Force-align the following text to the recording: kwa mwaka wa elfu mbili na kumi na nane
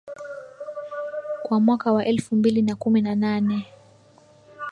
kwa 1.43 1.59
mwaka 1.59 1.93
wa 1.93 2.05
elfu 2.05 2.35
mbili 2.35 2.61
na 2.61 2.75
kumi 2.75 3.01
na 3.01 3.15
nane 3.15 3.67